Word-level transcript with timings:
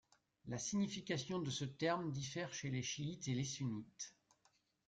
La 0.47 0.57
signification 0.57 1.37
de 1.37 1.51
ce 1.51 1.63
terme 1.63 2.09
diffère 2.11 2.55
chez 2.55 2.71
les 2.71 2.81
chiites 2.81 3.27
et 3.27 3.35
les 3.35 3.43
sunnites. 3.43 4.15